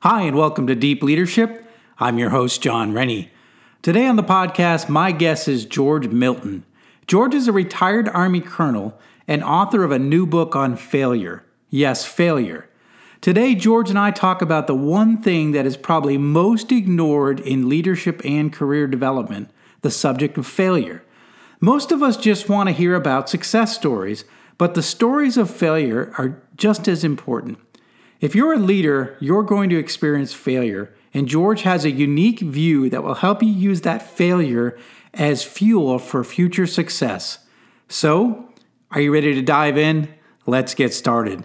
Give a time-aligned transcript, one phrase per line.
[0.00, 1.64] Hi, and welcome to Deep Leadership.
[2.00, 3.30] I'm your host, Jon Rennie.
[3.82, 6.64] Today on the podcast, my guest is George Milton.
[7.06, 8.98] George is a retired Army colonel
[9.28, 11.44] and author of a new book on failure.
[11.70, 12.68] Yes, failure.
[13.20, 17.68] Today, George and I talk about the one thing that is probably most ignored in
[17.68, 19.50] leadership and career development
[19.82, 21.04] the subject of failure.
[21.60, 24.24] Most of us just want to hear about success stories,
[24.58, 27.58] but the stories of failure are just as important.
[28.24, 32.88] If you're a leader, you're going to experience failure, and George has a unique view
[32.88, 34.78] that will help you use that failure
[35.12, 37.40] as fuel for future success.
[37.86, 38.48] So,
[38.92, 40.08] are you ready to dive in?
[40.46, 41.44] Let's get started.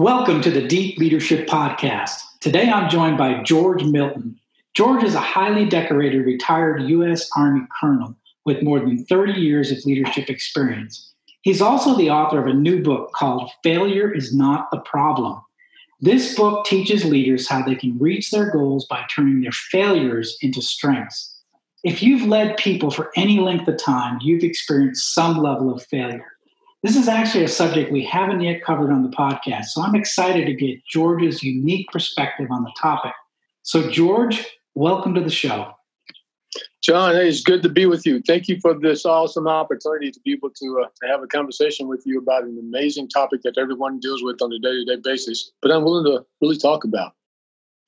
[0.00, 2.22] Welcome to the Deep Leadership Podcast.
[2.40, 4.40] Today I'm joined by George Milton.
[4.72, 7.28] George is a highly decorated retired U.S.
[7.36, 11.12] Army colonel with more than 30 years of leadership experience.
[11.42, 15.38] He's also the author of a new book called Failure is Not the Problem.
[16.00, 20.62] This book teaches leaders how they can reach their goals by turning their failures into
[20.62, 21.38] strengths.
[21.84, 26.38] If you've led people for any length of time, you've experienced some level of failure.
[26.82, 30.46] This is actually a subject we haven't yet covered on the podcast, so I'm excited
[30.46, 33.12] to get George's unique perspective on the topic.
[33.64, 35.72] So, George, welcome to the show.
[36.82, 38.22] Jon, hey, it's good to be with you.
[38.26, 41.86] Thank you for this awesome opportunity to be able to, uh, to have a conversation
[41.86, 45.02] with you about an amazing topic that everyone deals with on a day to day
[45.04, 47.12] basis, but I'm willing to really talk about.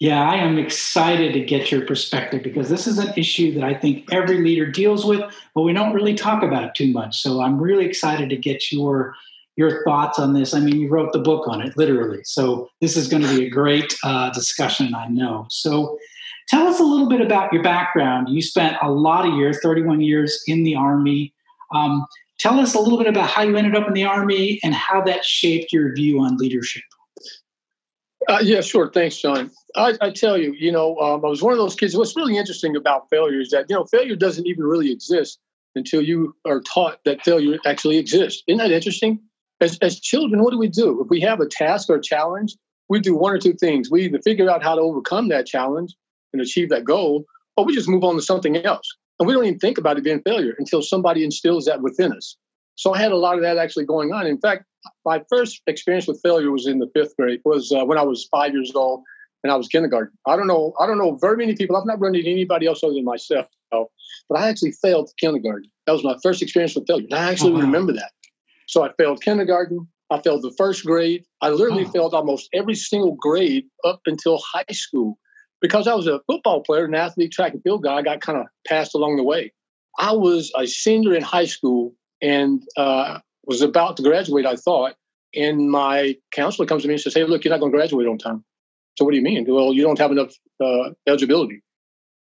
[0.03, 3.73] Yeah, I am excited to get your perspective because this is an issue that I
[3.73, 5.21] think every leader deals with,
[5.55, 7.23] but we don't really talk about it too much.
[7.23, 9.15] So I'm really excited to get your
[9.55, 10.55] your thoughts on this.
[10.55, 12.19] I mean, you wrote the book on it, literally.
[12.25, 15.47] So this is going to be a great uh, discussion, I know.
[15.51, 15.97] So
[16.49, 18.29] tell us a little bit about your background.
[18.29, 21.33] You spent a lot of years, 31 years in the Army.
[21.73, 22.05] Um,
[22.41, 25.01] tell us a little bit about how you ended up in the Army and how
[25.03, 26.83] that shaped your view on leadership.
[28.29, 28.91] Uh, yeah, sure.
[28.91, 29.51] Thanks, John.
[29.75, 31.97] I, I tell you, you know, um, I was one of those kids.
[31.97, 35.39] What's really interesting about failure is that, you know, failure doesn't even really exist
[35.75, 38.43] until you are taught that failure actually exists.
[38.47, 39.21] Isn't that interesting?
[39.61, 41.03] As, as children, what do we do?
[41.03, 42.55] If we have a task or a challenge,
[42.89, 43.91] we do one or two things.
[43.91, 45.95] We either figure out how to overcome that challenge
[46.33, 47.25] and achieve that goal,
[47.57, 48.89] or we just move on to something else.
[49.19, 52.37] And we don't even think about it being failure until somebody instills that within us.
[52.75, 54.27] So I had a lot of that actually going on.
[54.27, 54.65] In fact,
[55.05, 57.41] my first experience with failure was in the fifth grade.
[57.45, 59.03] Was uh, when I was five years old,
[59.43, 60.17] and I was kindergarten.
[60.27, 60.73] I don't know.
[60.81, 61.77] I don't know very many people.
[61.77, 63.47] I've not run into anybody else other than myself.
[64.29, 65.71] But I actually failed kindergarten.
[65.87, 67.07] That was my first experience with failure.
[67.11, 67.63] And I actually oh, wow.
[67.63, 68.13] remember that.
[68.67, 69.89] So I failed kindergarten.
[70.11, 71.25] I failed the first grade.
[71.41, 71.91] I literally oh.
[71.91, 75.19] failed almost every single grade up until high school
[75.61, 77.97] because I was a football player, an athlete, track and field guy.
[77.97, 79.53] I got kind of passed along the way.
[79.99, 84.95] I was a senior in high school and uh, was about to graduate, I thought.
[85.35, 88.07] And my counselor comes to me and says, Hey, look, you're not going to graduate
[88.07, 88.45] on time.
[88.99, 89.47] So what do you mean?
[89.49, 90.33] Well, you don't have enough
[90.63, 91.63] uh, eligibility.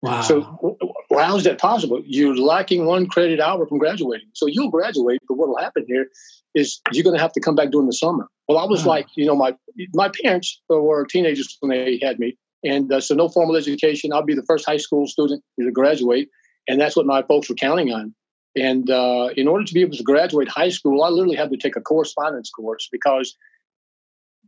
[0.03, 0.21] Wow.
[0.23, 0.79] So
[1.11, 2.03] well, how is that possible?
[2.05, 4.29] You're lacking one credit hour from graduating.
[4.33, 6.07] So you'll graduate, but what will happen here
[6.55, 8.27] is you're going to have to come back during the summer.
[8.49, 8.95] Well, I was wow.
[8.95, 9.55] like, you know, my
[9.95, 14.13] my parents were teenagers when they had me, and uh, so no formal education.
[14.13, 16.29] I'll be the first high school student to graduate,
[16.69, 18.13] and that's what my folks were counting on.
[18.55, 21.57] And uh, in order to be able to graduate high school, I literally had to
[21.57, 23.37] take a correspondence course because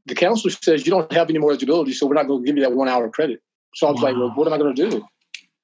[0.07, 2.57] the counselor says you don't have any more eligibility, so we're not going to give
[2.57, 3.41] you that one hour credit.
[3.75, 4.09] So I was wow.
[4.09, 5.07] like, well, what am I going to do?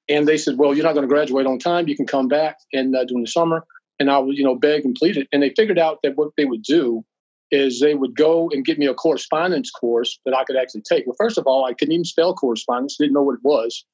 [0.09, 1.87] And they said, well, you're not going to graduate on time.
[1.87, 3.65] You can come back and uh, during the summer.
[4.01, 5.29] And I would, you know, beg and plead it.
[5.31, 7.05] And they figured out that what they would do
[7.51, 11.07] is they would go and get me a correspondence course that I could actually take.
[11.07, 13.85] Well, first of all, I couldn't even spell correspondence, didn't know what it was.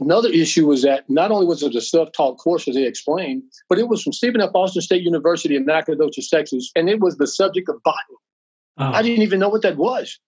[0.00, 3.78] Another issue was that not only was it a self-taught course, as they explained, but
[3.78, 4.50] it was from Stephen F.
[4.54, 8.18] Austin State University in Nacogdoches, Texas, and it was the subject of botany.
[8.78, 8.92] Oh.
[8.92, 10.18] I didn't even know what that was.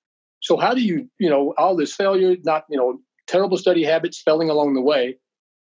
[0.40, 4.20] So how do you, you know, all this failure, not, you know, terrible study habits,
[4.22, 5.16] failing along the way.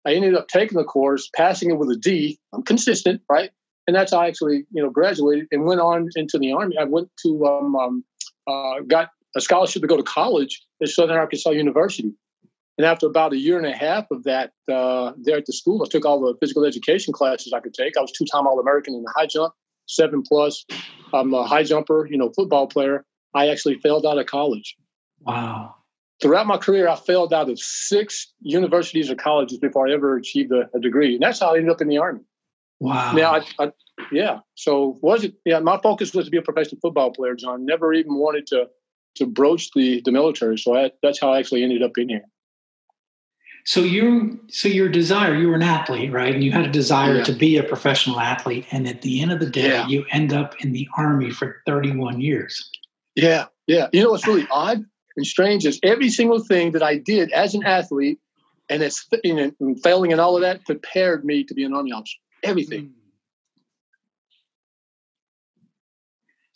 [0.06, 2.38] I ended up taking the course, passing it with a D.
[2.54, 3.50] I'm consistent, right?
[3.86, 6.78] And that's how I actually, you know, graduated and went on into the army.
[6.78, 8.04] I went to, um, um,
[8.46, 12.12] uh, got a scholarship to go to college at Southern Arkansas University.
[12.80, 15.82] And after about a year and a half of that uh, there at the school,
[15.82, 17.94] I took all the physical education classes I could take.
[17.94, 19.52] I was two-time All-American in the high jump,
[19.84, 20.64] seven plus.
[21.12, 23.04] I'm a high jumper, you know, football player.
[23.34, 24.78] I actually failed out of college.
[25.20, 25.74] Wow.
[26.22, 30.50] Throughout my career, I failed out of six universities or colleges before I ever achieved
[30.50, 31.16] a, a degree.
[31.16, 32.22] And that's how I ended up in the Army.
[32.78, 33.12] Wow.
[33.12, 33.72] Now, I, I,
[34.10, 34.38] yeah.
[34.54, 35.34] So was it?
[35.44, 37.66] Yeah, my focus was to be a professional football player, Jon.
[37.66, 38.68] Never even wanted to
[39.16, 40.56] to broach the the military.
[40.56, 42.24] So I, that's how I actually ended up in here.
[43.64, 46.34] So you, so your desire, you were an athlete, right?
[46.34, 47.24] And you had a desire yeah.
[47.24, 48.66] to be a professional athlete.
[48.70, 49.86] And at the end of the day, yeah.
[49.86, 52.70] you end up in the army for 31 years.
[53.14, 53.88] Yeah, yeah.
[53.92, 54.84] You know what's really odd
[55.16, 58.18] and strange is every single thing that I did as an athlete,
[58.68, 61.92] and it's you know, failing and all of that, prepared me to be an army
[61.92, 62.16] officer.
[62.42, 62.86] Everything.
[62.86, 62.92] Mm.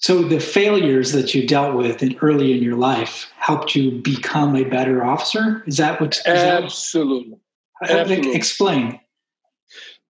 [0.04, 4.54] So the failures that you dealt with in, early in your life helped you become
[4.54, 5.64] a better officer.
[5.66, 6.16] Is that what?
[6.16, 7.38] Is Absolutely.
[7.80, 8.34] That, Absolutely.
[8.34, 9.00] Explain.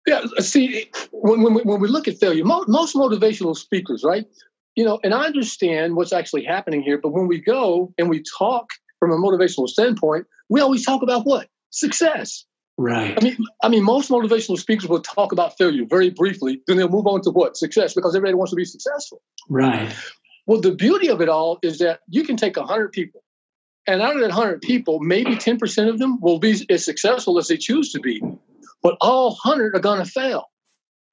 [0.06, 0.26] Yeah.
[0.38, 4.28] Uh, see, when, when, when we look at failure, most, most motivational speakers, right?
[4.76, 8.22] You know, and I understand what's actually happening here, but when we go and we
[8.38, 8.70] talk
[9.00, 12.46] from a motivational standpoint, we always talk about what success.
[12.80, 13.14] Right.
[13.20, 16.88] I mean, I mean, most motivational speakers will talk about failure very briefly, then they'll
[16.88, 19.22] move on to what success because everybody wants to be successful.
[19.50, 19.94] Right.
[20.48, 23.22] Well, the beauty of it all is that you can take hundred people,
[23.86, 27.38] and out of that hundred people, maybe ten percent of them will be as successful
[27.38, 28.24] as they choose to be,
[28.81, 30.46] but all hundred are going to fail.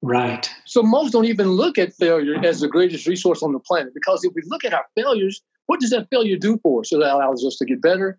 [0.01, 0.49] Right.
[0.65, 4.23] So most don't even look at failure as the greatest resource on the planet because
[4.23, 6.93] if we look at our failures, what does that failure do for us?
[6.93, 8.17] It allows us to get better,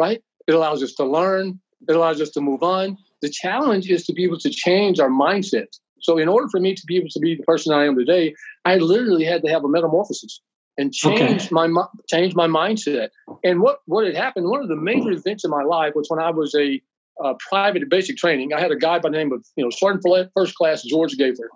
[0.00, 0.20] right?
[0.48, 1.60] It allows us to learn.
[1.88, 2.96] It allows us to move on.
[3.22, 5.66] The challenge is to be able to change our mindset.
[6.00, 8.34] So, in order for me to be able to be the person I am today,
[8.64, 10.40] I literally had to have a metamorphosis
[10.76, 11.48] and change okay.
[11.50, 13.08] my change my mindset.
[13.44, 14.48] And what what had happened?
[14.48, 16.80] One of the major events in my life was when I was a
[17.22, 18.52] uh, private basic training.
[18.52, 21.50] I had a guy by the name of you know Sergeant First Class George Gaither,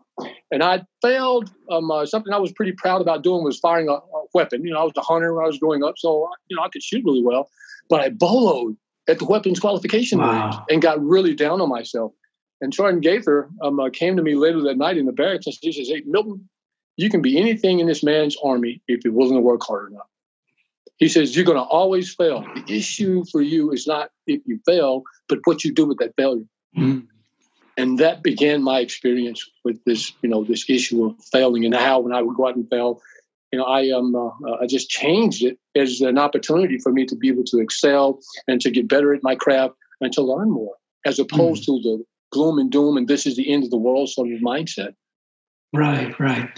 [0.51, 1.51] and I failed.
[1.71, 4.65] Um, uh, something I was pretty proud about doing was firing a, a, weapon.
[4.65, 6.69] You know, I was a hunter when I was growing up, so you know I
[6.69, 7.49] could shoot really well,
[7.89, 8.77] but I boloed
[9.09, 10.45] at the weapons qualification wow.
[10.45, 12.13] range and got really down on myself.
[12.61, 15.57] And Sergeant Gaither um, uh, came to me later that night in the barracks and
[15.61, 16.49] he says, Hey, Milton,
[16.97, 20.07] you can be anything in this man's army if you're willing to work hard enough.
[20.99, 22.47] He says, You're going to always fail.
[22.55, 26.15] The issue for you is not if you fail, but what you do with that
[26.17, 26.45] failure.
[26.77, 27.09] Mm.
[27.77, 32.01] And that began my experience with this, you know, this issue of failing and how
[32.01, 33.01] when I would go out and fail,
[33.53, 37.15] you know, I um, uh, I just changed it as an opportunity for me to
[37.15, 38.19] be able to excel
[38.49, 41.67] and to get better at my craft and to learn more, as opposed mm.
[41.67, 44.41] to the gloom and doom and this is the end of the world sort of
[44.41, 44.95] mindset.
[45.75, 46.49] Right, right.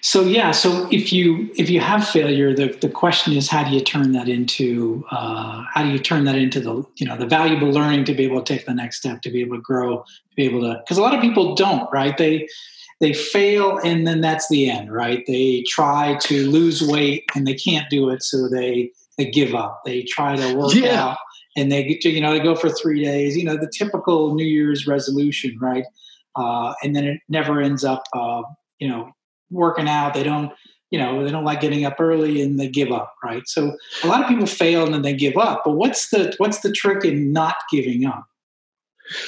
[0.00, 3.70] So yeah, so if you if you have failure, the, the question is how do
[3.70, 7.26] you turn that into uh, how do you turn that into the you know the
[7.26, 9.98] valuable learning to be able to take the next step to be able to grow
[9.98, 12.46] to be able to because a lot of people don't right they
[13.00, 15.24] they fail and then that's the end right?
[15.26, 19.82] They try to lose weight and they can't do it so they they give up.
[19.84, 21.02] They try to work yeah.
[21.02, 21.18] out
[21.56, 24.34] and they get to, you know they go for three days you know the typical
[24.34, 25.84] new year's resolution right?
[26.36, 28.42] Uh, and then it never ends up uh,
[28.78, 29.10] you know
[29.50, 30.14] working out.
[30.14, 30.52] They don't
[30.90, 33.46] you know they don't like getting up early and they give up right?
[33.46, 36.60] So a lot of people fail and then they give up but what's the what's
[36.60, 38.24] the trick in not giving up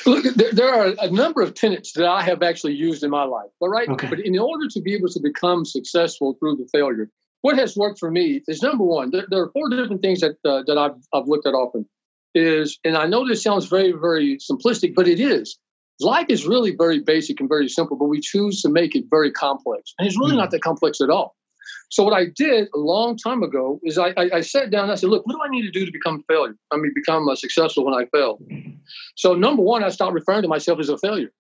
[0.06, 3.25] Look, there, there, are a number of tenets that I have actually used in my
[3.25, 3.50] life.
[3.60, 4.08] All right, okay.
[4.08, 7.10] but in order to be able to become successful through the failure,
[7.42, 9.10] what has worked for me is number one.
[9.10, 11.87] There, there are four different things that uh, that I've, I've looked at often.
[12.34, 15.58] Is and I know this sounds very very simplistic, but it is.
[16.00, 19.30] Life is really very basic and very simple, but we choose to make it very
[19.30, 20.40] complex, and it's really mm-hmm.
[20.40, 21.34] not that complex at all.
[21.90, 24.92] So what I did a long time ago is I, I, I, sat down and
[24.92, 26.54] I said, look, what do I need to do to become a failure?
[26.73, 28.38] I mean, become uh, successful when I fail.
[29.16, 31.32] So number one, I stopped referring to myself as a failure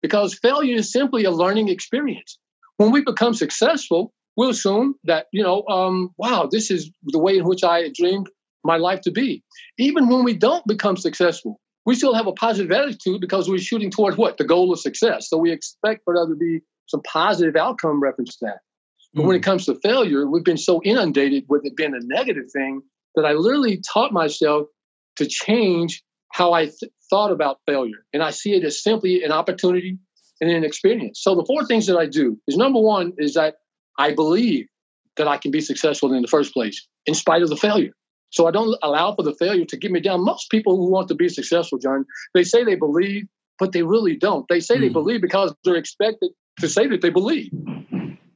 [0.00, 2.38] because failure is simply a learning experience.
[2.76, 7.36] When we become successful, we'll assume that, you know, um, wow, this is the way
[7.36, 8.30] in which I dreamed
[8.62, 9.42] my life to be.
[9.78, 13.90] Even when we don't become successful, we still have a positive attitude because we're shooting
[13.90, 14.36] towards what?
[14.36, 15.28] The goal of success.
[15.28, 18.58] So we expect for there to be some positive outcome reference to that.
[19.14, 19.50] But when it mm-hmm.
[19.50, 22.82] comes to failure, we've been so inundated with it being a negative thing
[23.14, 24.66] that I literally taught myself
[25.16, 28.04] to change how I th- thought about failure.
[28.12, 29.98] And I see it as simply an opportunity
[30.40, 31.20] and an experience.
[31.22, 33.56] So the four things that I do is number one is that
[33.98, 34.66] I believe
[35.16, 37.92] that I can be successful in the first place, in spite of the failure.
[38.30, 40.24] So I don't allow for the failure to get me down.
[40.24, 43.24] Most people who want to be successful, Jon, they say they believe,
[43.58, 44.46] but they really don't.
[44.48, 44.80] They say mm.
[44.80, 47.50] they believe because they're expected to say that they believe.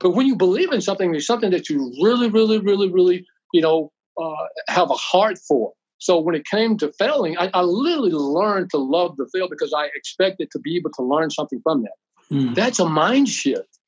[0.02, 3.62] But when you believe in something, there's something that you really, really, really, really, you
[3.62, 5.72] know, uh, have a heart for.
[5.98, 9.72] So when it came to failing, I, I literally learned to love the fail because
[9.72, 11.92] I expected to be able to learn something from that.
[12.30, 12.54] Mm.
[12.56, 13.78] That's a mind shift.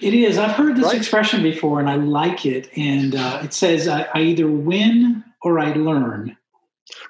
[0.00, 0.38] It is.
[0.38, 0.96] I've heard this right?
[0.96, 2.70] expression before, and I like it.
[2.76, 6.36] And uh, it says, I, I, either win or I learn."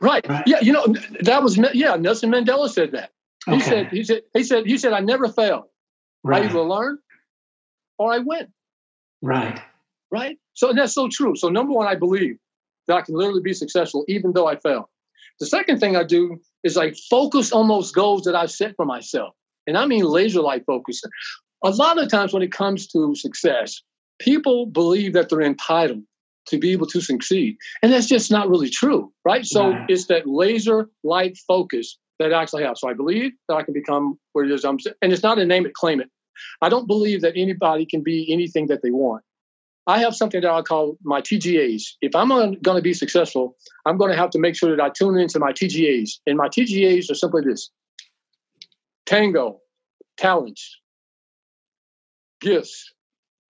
[0.00, 0.26] Right.
[0.28, 0.42] right.
[0.46, 0.60] Yeah.
[0.60, 0.86] You know,
[1.20, 1.94] that was yeah.
[1.96, 3.12] Nelson Mandela said that.
[3.46, 3.60] He okay.
[3.60, 3.88] said.
[3.88, 4.22] He said.
[4.34, 4.66] He said.
[4.66, 4.92] He said.
[4.94, 5.68] I never fail.
[6.24, 6.42] Right.
[6.42, 6.98] I either learn
[7.98, 8.48] or I win.
[9.22, 9.60] Right.
[10.10, 10.38] Right.
[10.54, 11.36] So that's so true.
[11.36, 12.36] So number one, I believe
[12.86, 14.90] that I can literally be successful even though I fail.
[15.40, 18.84] The second thing I do is I focus on those goals that I've set for
[18.84, 19.34] myself.
[19.66, 21.02] And I mean laser light focus.
[21.62, 23.82] A lot of times when it comes to success,
[24.18, 26.02] people believe that they're entitled
[26.48, 27.56] to be able to succeed.
[27.82, 29.44] And that's just not really true, right?
[29.44, 29.86] So yeah.
[29.88, 32.78] it's that laser light focus that I actually have.
[32.78, 35.44] So I believe that I can become where it is I'm and it's not a
[35.44, 36.10] name it, claim it.
[36.62, 39.22] I don't believe that anybody can be anything that they want.
[39.88, 41.82] I have something that I call my TGAs.
[42.02, 44.90] If I'm going to be successful, I'm going to have to make sure that I
[44.90, 46.18] tune into my TGAs.
[46.26, 47.70] And my TGAs are simply this
[49.06, 49.60] tango,
[50.18, 50.78] talents,
[52.42, 52.92] gifts,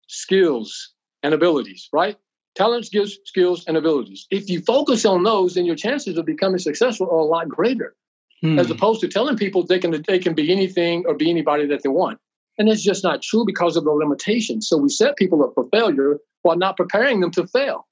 [0.07, 2.17] skills, and abilities, right?
[2.55, 4.29] Talents, gifts, skills, and abilities.
[4.31, 7.97] If you focus on those, then your chances of becoming successful are a lot greater,
[8.43, 8.61] hmm.
[8.61, 11.83] as opposed to telling people they can they can be anything or be anybody that
[11.83, 12.19] they want.
[12.59, 14.69] And it's just not true because of the limitations.
[14.69, 17.87] So we set people up for failure while not preparing them to fail.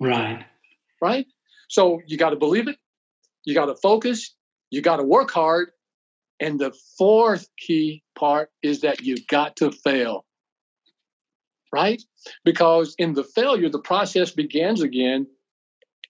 [0.00, 0.44] Right.
[1.02, 1.26] Right.
[1.68, 2.76] So you got to believe it.
[3.44, 4.34] You got to focus.
[4.70, 5.70] You got to work hard.
[6.40, 10.24] And the fourth key part is that you got to fail.
[11.72, 12.02] Right?
[12.44, 15.26] Because in the failure, the process begins again.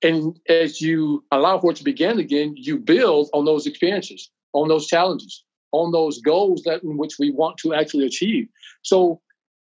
[0.02, 4.68] And as you allow for it to begin again, you build on those experiences, on
[4.68, 5.42] those challenges,
[5.72, 8.48] on those goals that in which we want to actually achieve.
[8.82, 9.20] So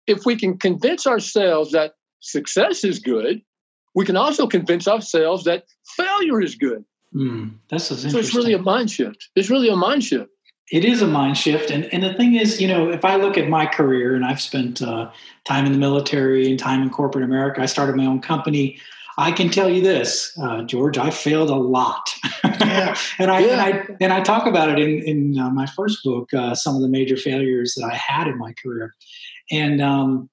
[0.08, 3.41] if we can convince ourselves that success is good,
[3.96, 5.65] we can also convince ourselves that
[5.96, 6.84] failure is good.
[7.13, 9.29] Mm, that's so it's really a mind shift.
[9.36, 10.29] It's really a mind shift.
[10.72, 13.36] It is a mind shift, and and the thing is, you know, if I look
[13.36, 15.10] at my career, and I've spent uh,
[15.44, 18.79] time in the military and time in corporate America, I started my own company.
[19.20, 22.10] I can tell you this, uh, George, I failed a lot,
[22.44, 22.96] yeah.
[23.20, 23.52] and I, yeah.
[23.52, 26.76] and I and I talk about it in in uh, my first book, uh, some
[26.76, 28.96] of the major failures that I had in my career,
[29.52, 30.30] and um,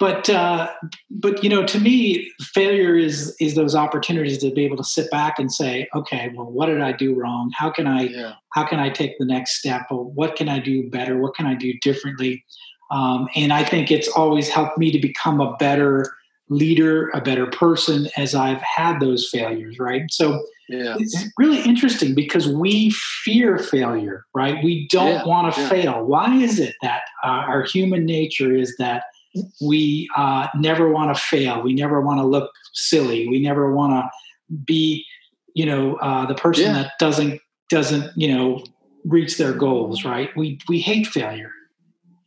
[0.00, 0.68] but uh,
[1.08, 5.08] but you know to me failure is is those opportunities to be able to sit
[5.12, 8.32] back and say okay well what did i do wrong how can i yeah.
[8.54, 11.46] how can i take the next step or what can i do better what can
[11.46, 12.42] i do differently
[12.90, 16.06] um, and i think it's always helped me to become a better
[16.50, 20.96] leader a better person as i've had those failures right so yeah.
[20.98, 22.90] it's really interesting because we
[23.24, 25.24] fear failure right we don't yeah.
[25.24, 25.68] want to yeah.
[25.68, 29.04] fail why is it that uh, our human nature is that
[29.60, 31.62] we uh, never want to fail.
[31.62, 33.28] We never want to look silly.
[33.28, 35.04] We never want to be,
[35.54, 38.64] you know, uh, the person that doesn't doesn't you know
[39.04, 40.04] reach their goals.
[40.04, 40.30] Right?
[40.36, 41.52] We we hate failure.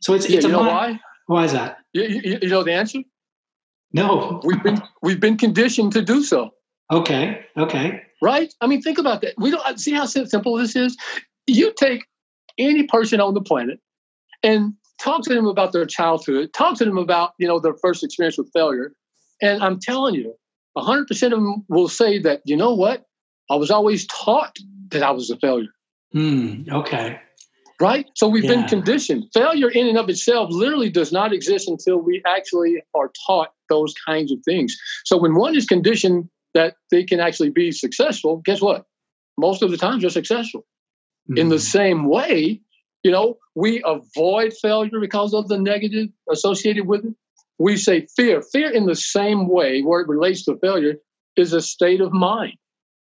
[0.00, 1.00] So it's it's you a know why?
[1.26, 1.78] Why is that?
[1.92, 3.00] You, you, you know the answer?
[3.94, 4.40] No.
[4.44, 6.50] we've been we've been conditioned to do so.
[6.92, 7.44] Okay.
[7.56, 8.02] Okay.
[8.20, 8.52] Right?
[8.60, 9.34] I mean, think about that.
[9.38, 10.96] We don't see how simple this is.
[11.46, 12.04] You take
[12.58, 13.80] any person on the planet
[14.42, 18.04] and talk to them about their childhood, talk to them about, you know, their first
[18.04, 18.92] experience with failure.
[19.40, 20.34] And I'm telling you,
[20.76, 23.04] 100% of them will say that, you know what?
[23.50, 24.56] I was always taught
[24.90, 25.68] that I was a failure.
[26.14, 27.20] Mm, okay.
[27.80, 28.06] Right?
[28.14, 28.56] So we've yeah.
[28.56, 29.24] been conditioned.
[29.34, 33.92] Failure in and of itself literally does not exist until we actually are taught those
[34.06, 34.76] kinds of things.
[35.04, 38.86] So when one is conditioned that they can actually be successful, guess what?
[39.36, 40.64] Most of the times they're successful.
[41.30, 41.38] Mm.
[41.38, 41.60] In the hmm.
[41.60, 42.60] same way,
[43.02, 47.14] you know, we avoid failure because of the negative associated with it.
[47.58, 48.42] We say fear.
[48.42, 50.94] Fear, in the same way, where it relates to failure,
[51.36, 52.56] is a state of mind.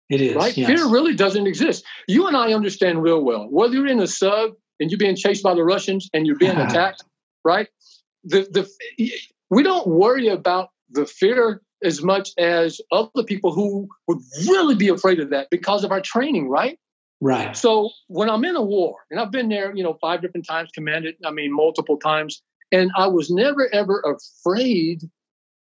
[0.08, 0.34] It is.
[0.34, 0.56] Right?
[0.56, 0.68] Yes.
[0.68, 1.84] Fear really doesn't exist.
[2.06, 3.46] You and I understand real well.
[3.50, 6.56] Whether you're in a sub and you're being chased by the Russians and you're being
[6.56, 7.04] attacked,
[7.44, 7.68] right?
[8.24, 9.12] The, the,
[9.50, 14.88] we don't worry about the fear as much as other people who would really be
[14.88, 16.78] afraid of that because of our training, right?
[17.20, 17.56] Right.
[17.56, 20.70] So when I'm in a war, and I've been there, you know, five different times,
[20.72, 25.02] commanded, I mean, multiple times, and I was never ever afraid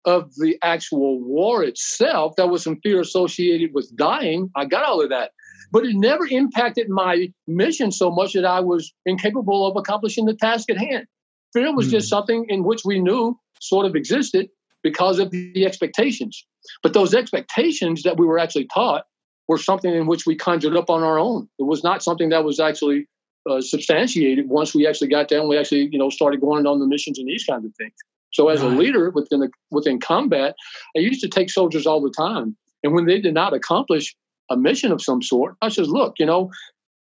[0.05, 2.35] of the actual war itself.
[2.37, 4.49] That was some fear associated with dying.
[4.55, 5.31] I got all of that.
[5.71, 10.33] But it never impacted my mission so much that I was incapable of accomplishing the
[10.33, 11.05] task at hand.
[11.53, 11.91] Fear was mm.
[11.91, 12.15] just hmm.
[12.15, 14.49] something in which we knew sort of existed
[14.83, 16.45] because of the expectations.
[16.81, 19.05] But those expectations that we were actually taught
[19.47, 21.49] were something in which we conjured up on our own.
[21.59, 23.07] It was not something that was actually
[23.49, 25.47] uh, substantiated once we actually got down.
[25.47, 27.93] We actually, you know, started going on the missions and these kinds of things.
[28.31, 28.71] So as right.
[28.71, 30.55] a leader within the within combat,
[30.95, 34.15] I used to take soldiers all the time, and when they did not accomplish
[34.49, 35.55] a mission of some sort.
[35.61, 36.51] I says, look, you know,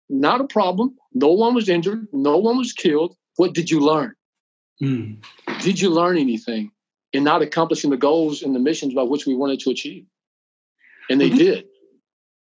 [0.08, 0.96] not a problem.
[1.12, 2.06] No one was injured.
[2.12, 3.16] No one was killed.
[3.36, 4.14] What did you learn?
[4.82, 5.22] Mm.
[5.60, 6.70] Did you learn anything
[7.12, 10.06] in not accomplishing the goals and the missions by which we wanted to achieve?
[11.08, 11.66] And they did.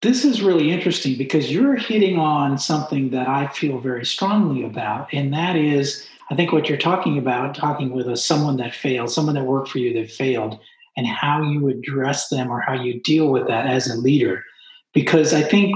[0.02, 5.08] This is really interesting because you're hitting on something that I feel very strongly about,
[5.12, 9.10] and that is, I think what you're talking about, talking with a someone that failed,
[9.10, 10.58] someone that worked for you that failed,
[10.96, 14.44] and how you address them or how you deal with that as a leader.
[14.92, 15.74] Because I think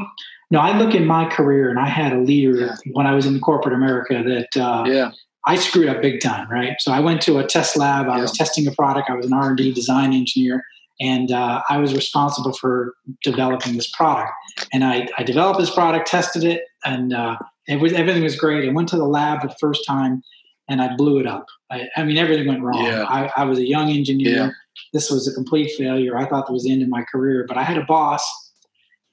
[0.50, 2.76] no, I look in my career and I had a leader yeah.
[2.92, 5.11] when I was in corporate America that uh, yeah.
[5.45, 6.76] I screwed up big time, right?
[6.80, 8.09] So I went to a test lab.
[8.09, 8.23] I yeah.
[8.23, 9.11] was testing a product.
[9.11, 10.64] I was an R and D design engineer,
[11.00, 14.32] and uh, I was responsible for developing this product.
[14.72, 17.36] And I, I developed this product, tested it, and uh,
[17.66, 18.68] it was everything was great.
[18.68, 20.22] I went to the lab the first time,
[20.68, 21.46] and I blew it up.
[21.70, 22.84] I, I mean, everything went wrong.
[22.84, 23.04] Yeah.
[23.04, 24.56] I, I, was a young engineer.
[24.92, 26.16] This was a complete failure.
[26.16, 27.44] I thought that was the end of my career.
[27.46, 28.22] But I had a boss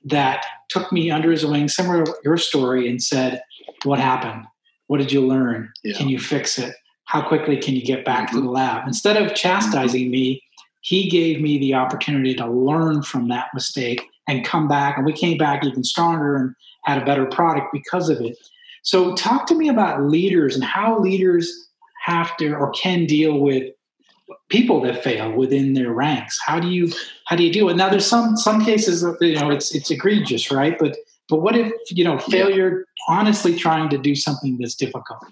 [0.06, 3.42] that took me under his wing, similar to your story, and said,
[3.84, 4.46] What happened?
[4.88, 5.72] What did you learn?
[5.84, 5.98] Yeah.
[5.98, 6.76] Can you fix it?
[7.06, 8.38] How quickly can you get back mm-hmm.
[8.38, 8.88] to the lab?
[8.88, 10.12] Instead of chastising mm-hmm.
[10.12, 10.44] me,
[10.84, 14.98] he gave me the opportunity to learn from that mistake and come back.
[14.98, 18.38] And we came back even stronger and had a better product because of it.
[18.84, 21.50] So, talk to me about leaders and how leaders
[22.04, 23.72] have to or can deal with
[24.50, 26.38] people that fail within their ranks.
[26.46, 26.92] How do you
[27.28, 27.78] how do you do it?
[27.78, 30.78] Now, there's some some cases you know it's it's egregious, right?
[30.78, 30.98] But
[31.30, 35.24] but what if you know failure honestly trying to do something that's difficult?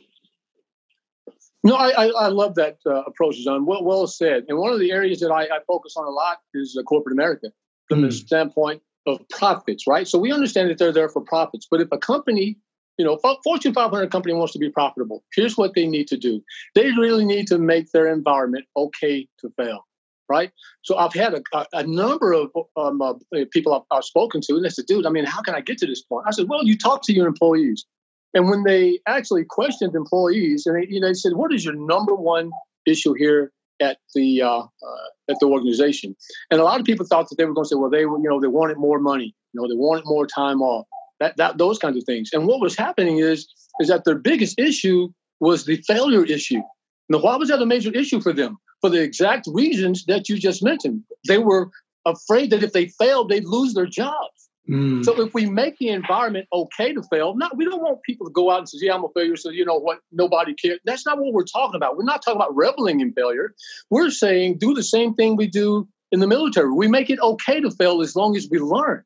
[1.64, 3.66] No, I, I, I love that uh, approach, Jon.
[3.66, 4.46] Well, well said.
[4.48, 7.14] And one of the areas that I, I focus on a lot is uh, corporate
[7.14, 7.52] America
[7.88, 8.02] from mm.
[8.04, 8.26] the hmm.
[8.26, 10.08] standpoint of profits, right?
[10.08, 11.68] So we understand that they're there for profits.
[11.70, 12.58] But if a company
[12.98, 15.24] you know, Fortune 500 company wants to be profitable.
[15.34, 16.44] Here's what they need to do.
[16.76, 19.88] They really need to make their environment okay to fail,
[20.30, 20.52] right?
[20.84, 23.14] So I've had a, a, a number of um, uh,
[23.50, 25.80] people I've, I've, spoken to, and they said, dude, I mean, how can I get
[25.80, 26.28] to this point?
[26.28, 27.86] I said, well, you talk to your employees.
[28.34, 31.76] And when they actually questioned employees, and they, you know, they said, what is your
[31.76, 32.52] number one
[32.86, 33.52] issue here
[33.82, 36.16] at the uh, uh, at the organization?
[36.50, 38.24] And a lot of people thought that they were going to say, well, they you
[38.24, 40.88] know they wanted more money, you know, they wanted more time off
[41.22, 42.32] that, that those kinds of things.
[42.34, 43.48] And what was happening is
[43.80, 46.62] is that their biggest issue was the failure issue.
[47.08, 48.58] Now, why was that a major issue for them?
[48.82, 51.04] For the exact reasons that you just mentioned.
[51.28, 51.70] They were
[52.06, 54.50] afraid that if they failed, they'd lose their jobs.
[54.72, 55.04] Mm.
[55.04, 58.32] So if we make the environment okay to fail, not we don't want people to
[58.32, 60.80] go out and say, "Yeah, I'm a failure," so you know what, nobody cares.
[60.86, 61.98] That's not what we're talking about.
[61.98, 63.54] We're not talking about reveling in failure.
[63.90, 66.72] We're saying do the same thing we do in the military.
[66.72, 69.04] We make it okay to fail as long as we learn.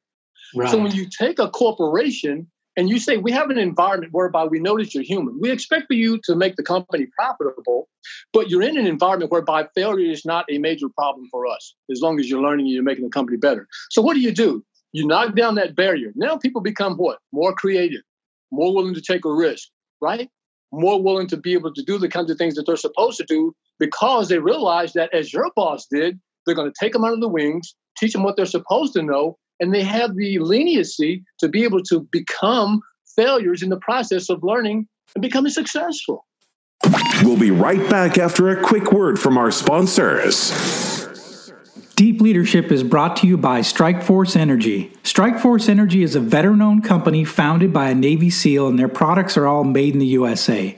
[0.56, 0.70] Right.
[0.70, 2.48] So when you take a corporation
[2.78, 5.94] and you say we have an environment whereby we notice you're human, we expect for
[5.94, 7.90] you to make the company profitable,
[8.34, 12.02] but you're in an environment whereby failure is not a major problem for us as
[12.02, 13.68] long as you're learning and you're making the company better.
[13.90, 14.64] So what do you do?
[14.96, 16.14] You knock down that barrier.
[16.16, 17.20] Now people become what?
[17.34, 18.00] More creative,
[18.50, 19.68] more willing to take a risk,
[20.00, 20.30] right?
[20.72, 23.26] More willing to be able to do the kinds of things that they're supposed to
[23.26, 27.20] do because they realize that as your boss did, they're going to take them under
[27.20, 31.50] the wings, teach them what they're supposed to know, and they have the leniency to
[31.50, 32.80] be able to become
[33.18, 36.26] failures in the process of learning and becoming successful.
[37.22, 40.95] We'll be right back after a quick word from our sponsors.
[41.96, 44.92] Deep Leadership is brought to you by Strikeforce Energy.
[45.04, 49.38] Strikeforce Energy is a veteran owned company founded by a Navy SEAL, and their products
[49.38, 50.78] are all made in the USA.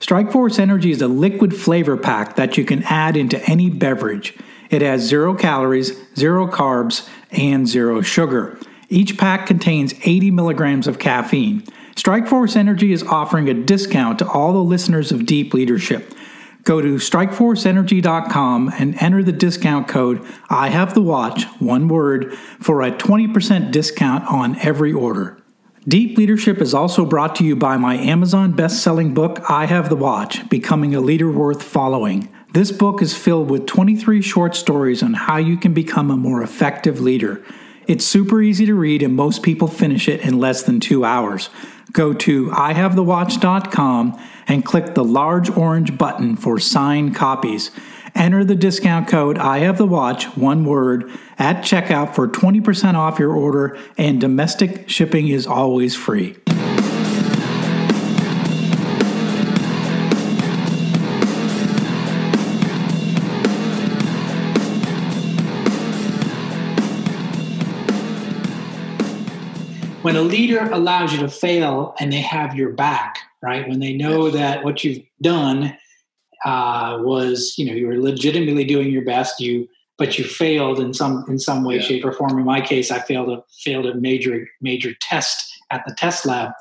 [0.00, 4.36] Strikeforce Energy is a liquid flavor pack that you can add into any beverage.
[4.68, 8.58] It has zero calories, zero carbs, and zero sugar.
[8.88, 11.62] Each pack contains 80 milligrams of caffeine.
[11.94, 16.12] Strikeforce Energy is offering a discount to all the listeners of Deep Leadership.
[16.66, 22.82] Go to strikeforceenergy.com and enter the discount code I have the watch, one word, for
[22.82, 25.40] a 20% discount on every order.
[25.86, 29.94] Deep Leadership is also brought to you by my Amazon best-selling book I Have the
[29.94, 32.34] Watch: Becoming a Leader Worth Following.
[32.52, 36.42] This book is filled with 23 short stories on how you can become a more
[36.42, 37.44] effective leader.
[37.86, 41.48] It's super easy to read, and most people finish it in less than two hours.
[41.92, 47.70] Go to ihavethewatch.com and click the large orange button for signed copies.
[48.14, 53.18] Enter the discount code I have the watch, one word, at checkout for 20% off
[53.18, 56.36] your order, and domestic shipping is always free.
[70.06, 73.68] When a leader allows you to fail and they have your back, right?
[73.68, 75.76] When they know that what you've done
[76.44, 79.40] uh, was, you know, you were legitimately doing your best.
[79.40, 81.82] You but you failed in some in some way, yeah.
[81.82, 82.38] shape, or form.
[82.38, 86.52] In my case, I failed a failed a major major test at the test lab.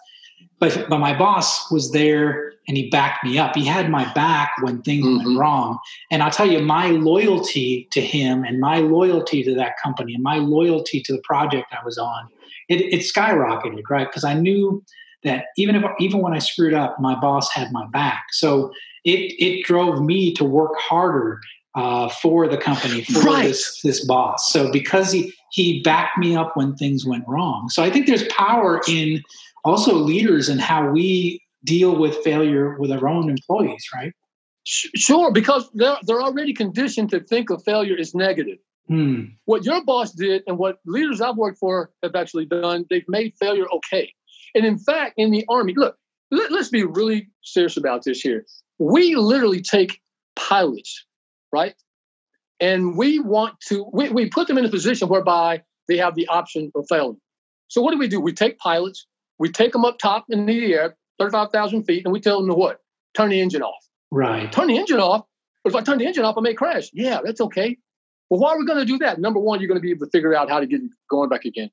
[0.58, 3.56] But but my boss was there and he backed me up.
[3.56, 5.24] He had my back when things mm-hmm.
[5.24, 5.78] went wrong.
[6.10, 10.24] And I'll tell you, my loyalty to him and my loyalty to that company and
[10.24, 12.30] my loyalty to the project I was on,
[12.70, 14.08] it, it skyrocketed, right?
[14.08, 14.84] Because I knew
[15.24, 18.26] that even if even when I screwed up, my boss had my back.
[18.32, 18.72] So
[19.04, 21.40] it it drove me to work harder
[21.76, 23.48] uh, for the company for right.
[23.48, 24.52] this this boss.
[24.52, 27.70] So because he he backed me up when things went wrong.
[27.70, 29.22] So I think there's power in
[29.64, 34.14] also leaders and how we deal with failure with our own employees, right?
[34.66, 38.58] Sure, because they're they're already conditioned to think of failure as negative.
[38.88, 39.24] Hmm.
[39.46, 43.34] What your boss did and what leaders I've worked for have actually done, they've made
[43.40, 44.14] failure okay.
[44.54, 45.98] And in fact, in the Army, look,
[46.32, 48.46] let, us be really serious about this here.
[48.80, 50.00] We literally take
[50.36, 51.06] pilots,
[51.52, 51.76] right?
[52.60, 56.28] And we want to, we, we put them in a position whereby they have the
[56.28, 57.18] option of failing.
[57.68, 58.20] So what do we do?
[58.20, 59.08] We take pilots,
[59.40, 62.56] we take them up top in the air, 35,000 feet, and we tell them to
[62.56, 62.80] what?
[63.16, 63.84] Turn the engine off.
[64.12, 64.52] Right.
[64.52, 65.26] Turn the engine off.
[65.64, 66.90] But if I turn the engine off, I may crash.
[66.94, 67.78] Yeah, that's okay.
[68.30, 69.20] Well, why are we going to do that?
[69.20, 71.46] Number one, you're going to be able to figure out how to get going back
[71.46, 71.70] again.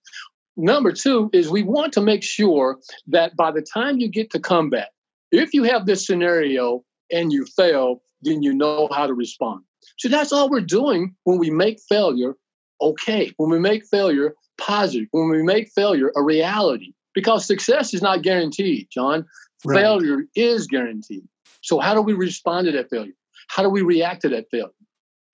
[0.57, 4.39] Number two is we want to make sure that by the time you get to
[4.39, 4.91] combat,
[5.31, 9.63] if you have this scenario and you fail, then you know how to respond.
[9.99, 12.37] So that's all we're doing when we make failure
[12.83, 18.03] okay, when we make failure positive, when we make failure a reality, because success is
[18.03, 19.25] not guaranteed, Jon.
[19.65, 19.81] Right.
[19.81, 21.23] Failure is guaranteed.
[21.63, 23.13] So, how do we respond to that failure?
[23.49, 24.71] How do we react to that failure?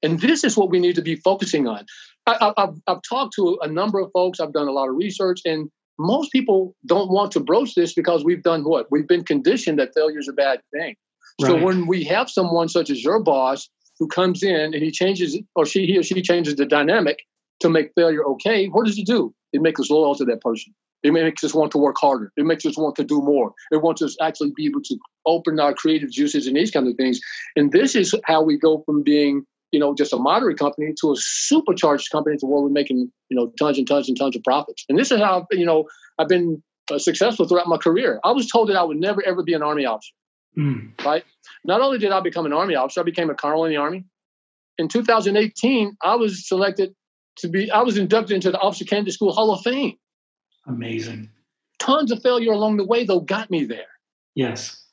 [0.02, 1.84] And this is what we need to be focusing on.
[2.26, 5.40] I, have I've talked to a number of folks, I've done a lot of research,
[5.44, 8.86] and most people don't want to broach this because we've done what?
[8.90, 10.94] We've been conditioned that failure is a bad thing.
[11.40, 11.48] Right.
[11.48, 15.38] So when we have someone such as your boss who comes in and he changes,
[15.56, 17.18] or she, he or she changes the dynamic
[17.60, 19.34] to make failure okay, what does he do?
[19.52, 20.74] It makes us loyal to that person.
[21.02, 22.32] It makes us want to work harder.
[22.36, 23.52] It makes us want to do more.
[23.70, 26.96] It wants us actually be able to open our creative juices and these kind of
[26.96, 27.20] things.
[27.54, 31.12] And this is how we go from being you know, just a moderate company to
[31.12, 34.42] a supercharged company to where we're making, you know, tons and tons and tons of
[34.42, 34.84] profits.
[34.88, 35.86] And this is how, you know,
[36.18, 38.20] I've been uh, successful throughout my career.
[38.24, 40.12] I was told that I would never, ever be an Army officer.
[40.56, 41.04] Mm.
[41.04, 41.24] Right.
[41.64, 44.04] Not only did I become an Army officer, I became a colonel in the Army.
[44.78, 46.94] In 2018, I was selected
[47.38, 49.96] to be, I was inducted into the Officer Candidate School Hall of Fame.
[50.66, 51.30] Amazing.
[51.78, 53.86] Tons of failure along the way, though, got me there.
[54.34, 54.84] Yes.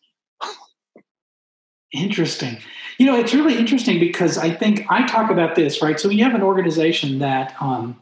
[1.95, 2.57] Interesting.
[2.97, 5.99] You know, it's really interesting because I think I talk about this, right?
[5.99, 7.99] So you have an organization that um,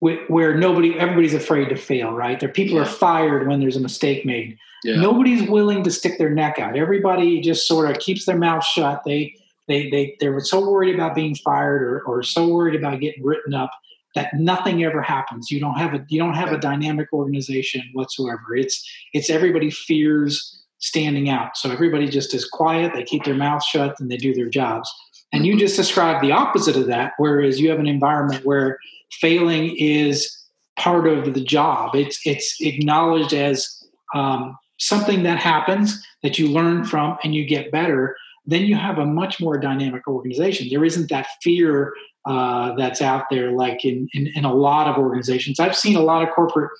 [0.00, 2.38] where nobody, everybody's afraid to fail, right?
[2.38, 2.82] There, people yeah.
[2.82, 4.58] are fired when there's a mistake made.
[4.84, 4.96] Yeah.
[4.96, 6.76] Nobody's willing to stick their neck out.
[6.76, 9.02] Everybody just sort of keeps their mouth shut.
[9.04, 9.34] They,
[9.68, 13.54] they, they, they're so worried about being fired or, or so worried about getting written
[13.54, 13.70] up
[14.14, 15.50] that nothing ever happens.
[15.50, 18.54] You don't have a, you don't have a dynamic organization whatsoever.
[18.54, 21.56] It's, it's everybody fears standing out.
[21.56, 24.92] So everybody just is quiet, they keep their mouth shut, and they do their jobs.
[25.32, 28.78] And you just described the opposite of that, whereas you have an environment where
[29.10, 30.32] failing is
[30.78, 31.94] part of the job.
[31.94, 33.68] It's it's acknowledged as
[34.14, 38.16] um, something that happens that you learn from and you get better.
[38.44, 40.68] Then you have a much more dynamic organization.
[40.70, 41.92] There isn't that fear
[42.24, 45.58] uh, that's out there like in, in in a lot of organizations.
[45.58, 46.70] I've seen a lot of corporate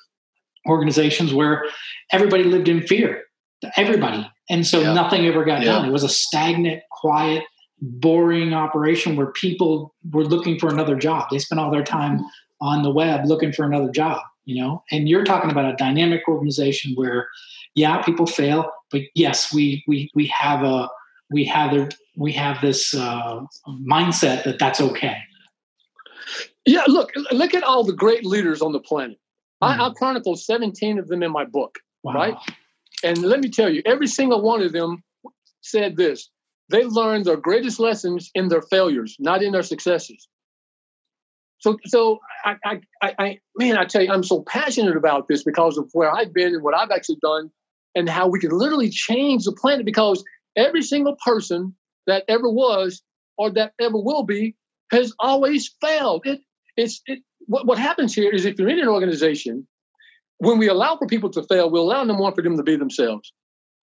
[0.68, 1.64] organizations where
[2.12, 3.22] everybody lived in fear
[3.76, 4.28] everybody.
[4.48, 4.92] And so yeah.
[4.92, 5.72] nothing ever got yeah.
[5.72, 5.88] done.
[5.88, 7.44] It was a stagnant, quiet,
[7.80, 11.28] boring operation where people were looking for another job.
[11.30, 12.24] They spent all their time
[12.60, 14.82] on the web looking for another job, you know?
[14.90, 17.28] And you're talking about a dynamic organization where
[17.74, 20.88] yeah, people fail, but yes, we we we have a
[21.30, 25.18] we have a, we have this uh, mindset that that's okay.
[26.64, 29.18] Yeah, look, look at all the great leaders on the planet.
[29.62, 29.78] Mm.
[29.78, 32.14] I, I chronicled 17 of them in my book, wow.
[32.14, 32.36] right?
[33.06, 35.04] And let me tell you, every single one of them
[35.60, 36.28] said this
[36.70, 40.26] they learned their greatest lessons in their failures, not in their successes.
[41.58, 42.56] So, so I,
[43.00, 46.34] I, I, man, I tell you, I'm so passionate about this because of where I've
[46.34, 47.50] been and what I've actually done,
[47.94, 49.86] and how we can literally change the planet.
[49.86, 50.24] Because
[50.56, 51.76] every single person
[52.08, 53.02] that ever was
[53.38, 54.56] or that ever will be
[54.90, 56.26] has always failed.
[56.26, 56.40] It,
[56.76, 57.20] it's, it.
[57.46, 59.68] What, what happens here is if you're in an organization
[60.38, 62.76] when we allow for people to fail, we allow them more for them to be
[62.76, 63.32] themselves,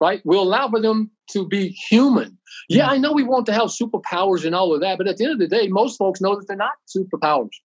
[0.00, 0.20] right?
[0.24, 2.38] we allow for them to be human.
[2.68, 5.24] Yeah, I know we want to have superpowers and all of that, but at the
[5.24, 7.56] end of the day, most folks know that they're not superpowers,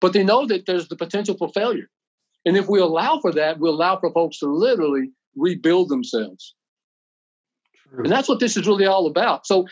[0.00, 1.88] but they know that there's the potential for failure.
[2.44, 6.54] And if we allow for that, we allow for folks to literally rebuild themselves.
[7.88, 8.04] True.
[8.04, 9.46] And that's what this is really all about.
[9.46, 9.66] So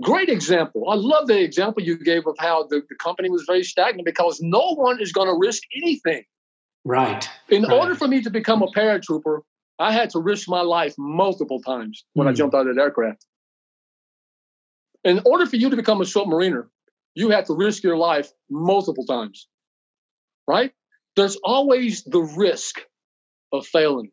[0.00, 0.88] great example.
[0.88, 4.40] I love the example you gave of how the, the company was very stagnant because
[4.40, 6.24] no one is going to risk anything.
[6.84, 7.28] Right.
[7.48, 7.72] In right.
[7.72, 9.40] order for me to become a paratrooper,
[9.78, 12.30] I had to risk my life multiple times when mm.
[12.30, 12.36] I hmm.
[12.36, 13.24] jumped out of that aircraft.
[15.02, 16.68] In order for you to become a submariner,
[17.14, 19.48] you have to risk your life multiple times.
[20.46, 20.72] Right?
[21.16, 22.80] There's always the risk
[23.52, 24.10] of failing.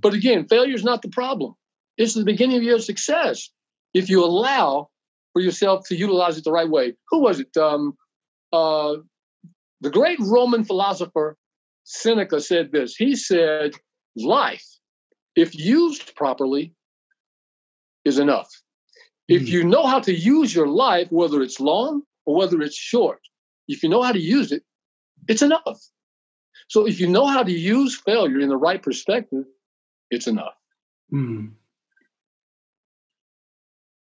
[0.00, 1.54] But again, failure is not the problem.
[1.96, 3.50] It's the beginning of your success
[3.92, 4.88] if you allow
[5.32, 6.94] for yourself to utilize it the right way.
[7.10, 7.56] Who was it?
[7.56, 7.96] Um,
[8.52, 8.96] uh,
[9.80, 11.36] the great Roman philosopher
[11.84, 12.96] Seneca said this.
[12.96, 13.74] He said,
[14.16, 14.66] Life,
[15.36, 16.74] if used properly,
[18.04, 18.48] is enough.
[19.30, 19.34] Mm-hmm.
[19.34, 19.48] If hmm.
[19.48, 23.20] you know how to use your life, whether it's long or whether it's short,
[23.68, 24.62] if you know how to use it,
[25.28, 25.80] it's enough.
[26.68, 29.44] So if you know how to use failure in the right perspective,
[30.10, 30.54] it's enough.
[31.12, 31.52] Mm.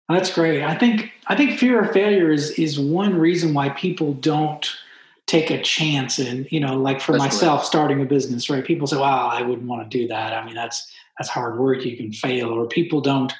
[0.07, 0.61] That's great.
[0.63, 4.67] I think I think fear of failure is is one reason why people don't
[5.27, 8.63] take a chance and you know like for that's myself starting a business right?
[8.63, 10.33] People say wow i wouldn't want to do that.
[10.33, 11.83] I mean that's that's hard work.
[11.85, 13.33] You can fail or people don't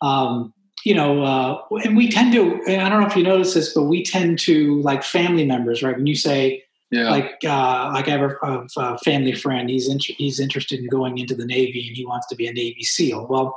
[0.00, 0.52] um,
[0.84, 3.84] you know uh, and we tend to i don't know if you notice this but
[3.84, 5.96] we tend to like family members right?
[5.96, 7.08] When you say yeah.
[7.08, 9.70] Like, uh, like I have a, a family friend.
[9.70, 12.52] He's in, he's interested in going into the Navy, and he wants to be a
[12.52, 13.28] Navy SEAL.
[13.30, 13.56] Well,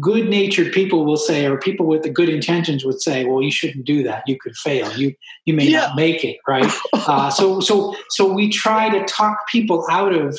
[0.00, 3.86] good-natured people will say, or people with the good intentions would say, "Well, you shouldn't
[3.86, 4.24] do that.
[4.26, 4.94] You could fail.
[4.98, 5.14] You
[5.46, 5.80] you may yeah.
[5.80, 6.70] not make it." Right.
[6.92, 10.38] uh, so so so we try to talk people out of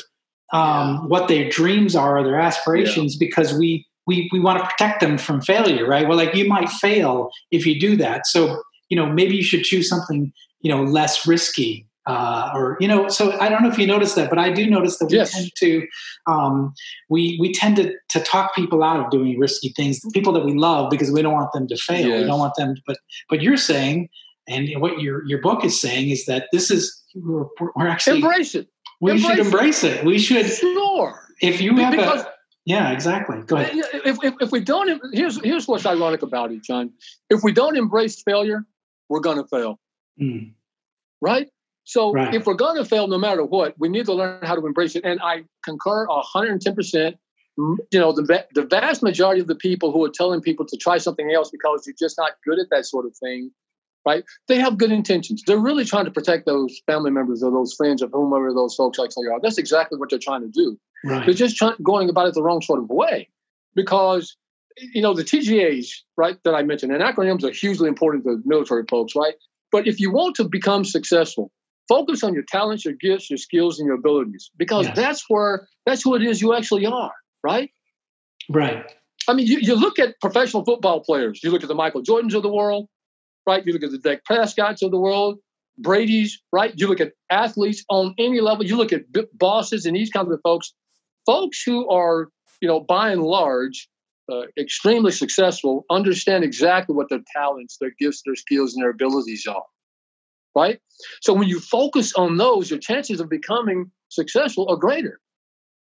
[0.52, 0.98] um, yeah.
[1.08, 5.18] what their dreams are, or their aspirations, because we we we want to protect them
[5.18, 5.88] from failure.
[5.88, 6.06] Right.
[6.06, 8.28] Well, like you might fail if you do that.
[8.28, 12.86] So you know maybe you should choose something you know less risky uh, or you
[12.86, 15.16] know so i don't know if you notice that but i do notice that we
[15.16, 15.32] yes.
[15.32, 15.86] tend to
[16.26, 16.72] um,
[17.08, 20.54] we we tend to, to talk people out of doing risky things people that we
[20.54, 22.20] love because we don't want them to fail yes.
[22.20, 24.08] we don't want them to, but but you're saying
[24.48, 28.54] and what your your book is saying is that this is we're, we're actually embrace
[28.54, 28.68] it
[29.00, 29.96] we embrace should embrace it.
[29.96, 30.04] it.
[30.04, 32.32] we should sure if you have because, a
[32.66, 33.72] yeah exactly go ahead
[34.04, 36.92] if, if, if we don't here's here's what's ironic about it jon
[37.30, 38.64] if we don't embrace failure
[39.08, 39.78] we're going to fail
[40.20, 40.52] mm.
[41.20, 41.48] right
[41.86, 42.34] so right.
[42.34, 44.96] if we're going to fail no matter what, we need to learn how to embrace
[44.96, 45.04] it.
[45.04, 47.14] And I concur 110%.
[47.58, 50.98] You know, the, the vast majority of the people who are telling people to try
[50.98, 53.52] something else because you're just not good at that sort of thing,
[54.04, 54.24] right?
[54.48, 55.42] They have good intentions.
[55.46, 58.98] They're really trying to protect those family members or those friends of whomever those folks
[58.98, 59.40] actually are.
[59.40, 60.78] That's exactly what they're trying to do.
[61.04, 61.24] Right.
[61.24, 63.28] They're just trying, going about it the wrong sort of way
[63.76, 64.36] because
[64.76, 66.36] you know the TGAs, right?
[66.42, 69.34] That I mentioned, and acronyms are hugely important to military folks, right?
[69.72, 71.52] But if you want to become successful,
[71.88, 74.96] focus on your talents, your gifts, your skills, and your abilities because yes.
[74.96, 77.70] that's where that's who it is you actually are, right?
[78.48, 78.84] Right.
[79.28, 81.40] I mean, you, you look at professional football players.
[81.42, 82.88] You look at the Michael Jordans of the world,
[83.46, 83.64] right?
[83.66, 85.38] You look at the Dak Prescotts of the world,
[85.78, 86.72] Brady's, right?
[86.76, 88.64] You look at athletes on any level.
[88.64, 89.02] You look at
[89.34, 90.72] bosses and these kinds of folks,
[91.24, 92.28] folks who are,
[92.60, 93.88] you know, by and large,
[94.30, 99.44] uh, extremely successful, understand exactly what their talents, their gifts, their skills, and their abilities
[99.46, 99.62] are
[100.56, 100.80] right?
[101.20, 105.20] So when you focus on those, your chances of becoming successful are greater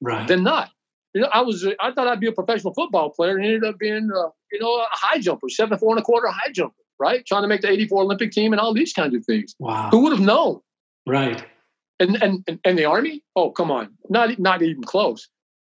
[0.02, 0.28] right.
[0.28, 0.70] than not.
[1.16, 3.80] You know, I was I thought I'd be a professional football player and ended up
[3.80, 7.26] being uh, you know a high jumper, seven four and a quarter high jumper, right?
[7.26, 9.56] Trying to make the '84 Olympic team and all these kinds of things.
[9.58, 10.60] Wow, who would have known?
[11.08, 11.44] Right.
[12.00, 13.24] And and and the army?
[13.36, 15.28] Oh, come on, not not even close,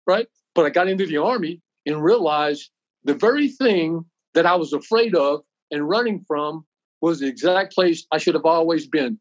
[0.07, 0.27] right?
[0.55, 2.69] But I got into the army and realized
[3.03, 6.65] the very thing that I was afraid of and running from
[7.03, 9.19] was the exact place I should have always been.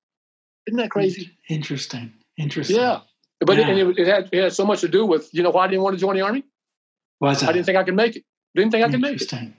[0.68, 1.33] Isn't that crazy?
[1.49, 2.12] Interesting.
[2.38, 2.77] Interesting.
[2.77, 3.01] Yeah.
[3.40, 3.71] But yeah.
[3.71, 5.83] It, it, had, it had so much to do with, you know, why I didn't
[5.83, 6.45] want to join the army?
[7.18, 7.42] Why that?
[7.42, 8.25] I didn't think I could make it.
[8.55, 9.29] Didn't think I could make it.
[9.29, 9.57] Didn't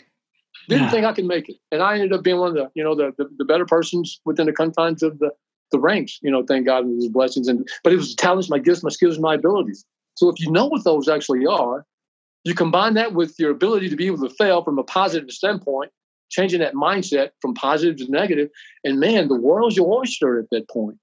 [0.69, 0.89] yeah.
[0.89, 1.57] think I could make it.
[1.73, 4.21] And I ended up being one of the, you know, the, the, the better persons
[4.23, 5.31] within the confines of the,
[5.71, 7.49] the ranks, you know, thank God and his blessings.
[7.49, 9.83] And but it was talents, my gifts, my skills, and my abilities.
[10.15, 11.85] So if you know what those actually are,
[12.45, 15.91] you combine that with your ability to be able to fail from a positive standpoint
[16.33, 18.49] changing that mindset from positive to negative,
[18.83, 20.99] and man, the world's your oyster at that point.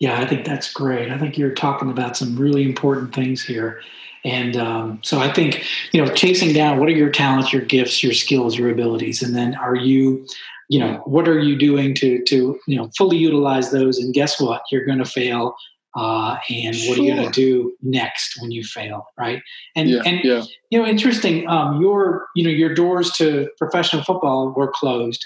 [0.00, 1.10] Yeah, I think that's great.
[1.10, 3.80] I think you're talking about some really important things here.
[4.24, 8.02] And um, so I think, you know, chasing down what are your talents, your gifts,
[8.02, 10.26] your skills, your abilities, and then are you,
[10.68, 13.98] you know, what are you doing to to you know fully utilize those?
[13.98, 14.62] And guess what?
[14.70, 15.54] You're going to fail
[15.96, 17.04] uh, and what sure.
[17.04, 19.42] are you going to do next when you fail right
[19.76, 20.42] and yeah, and yeah.
[20.70, 25.24] you know interesting um, your you know your doors to professional football were closed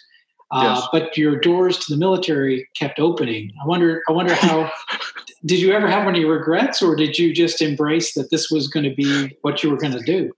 [0.50, 0.88] uh, yes.
[0.92, 4.70] but your doors to the military kept opening i wonder i wonder how
[5.46, 8.84] did you ever have any regrets or did you just embrace that this was going
[8.84, 10.32] to be what you were going to do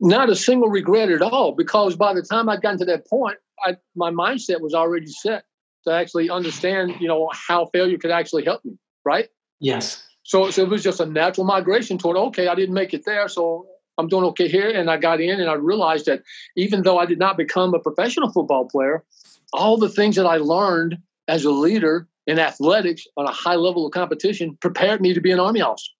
[0.00, 3.38] not a single regret at all because by the time i got to that point
[3.64, 5.44] I, my mindset was already set
[5.86, 9.28] to actually understand, you know, how failure could actually help me, right?
[9.60, 10.04] Yes.
[10.22, 13.28] So, so it was just a natural migration toward, okay, I didn't make it there,
[13.28, 13.66] so
[13.96, 14.68] I'm doing okay here.
[14.68, 16.22] And I got in and I realized that
[16.56, 19.04] even though I did not become a professional football player,
[19.52, 23.86] all the things that I learned as a leader in athletics on a high level
[23.86, 25.92] of competition prepared me to be an Army officer.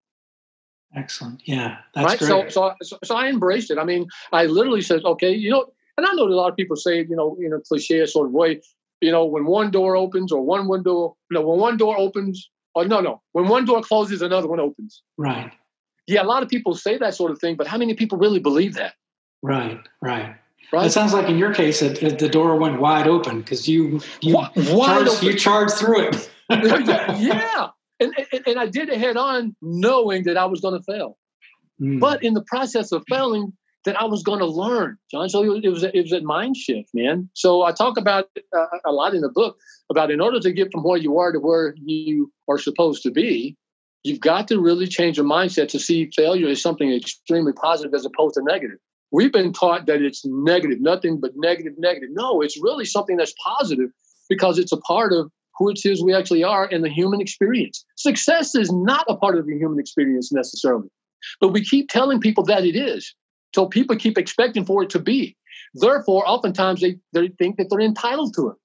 [0.94, 1.42] Excellent.
[1.44, 2.18] Yeah, that's right.
[2.18, 2.52] great.
[2.52, 3.78] So, so, so I embraced it.
[3.78, 5.66] I mean, I literally said, okay, you know,
[5.96, 8.26] and I know that a lot of people say, you know, in a cliche sort
[8.26, 8.60] of way,
[9.00, 12.50] you know, when one door opens or one window, you know, when one door opens,
[12.76, 15.02] or no, no, when one door closes, another one opens.
[15.16, 15.50] Right.
[16.06, 18.38] Yeah, a lot of people say that sort of thing, but how many people really
[18.38, 18.92] believe that?
[19.42, 19.80] Right.
[20.02, 20.36] Right.
[20.72, 20.86] Right.
[20.86, 24.00] It sounds like in your case, it, it, the door went wide open because you
[24.20, 25.26] you Wide charged, open.
[25.26, 26.30] you charged through it.
[26.50, 27.68] yeah.
[27.98, 31.16] And, and, and I did it head on knowing that I was going to fail.
[31.80, 31.98] Mm.
[31.98, 33.54] But in the process of failing,
[33.86, 35.28] that I was going to learn, Jon.
[35.28, 37.30] So it was it was a mind shift, man.
[37.32, 39.56] So I talk about uh, a lot in the book
[39.90, 43.10] about in order to get from where you are to where you are supposed to
[43.10, 43.56] be,
[44.04, 48.04] you've got to really change your mindset to see failure as something extremely positive as
[48.04, 48.78] opposed to negative.
[49.12, 52.10] We've been taught that it's negative, nothing but negative, negative.
[52.12, 53.90] No, it's really something that's positive
[54.28, 57.84] because it's a part of who it is we actually are in the human experience.
[57.96, 60.88] Success is not a part of the human experience necessarily,
[61.40, 63.14] but we keep telling people that it is.
[63.54, 65.36] So people keep expecting for it to be.
[65.74, 68.56] Therefore, oftentimes they, they think that they're entitled to it.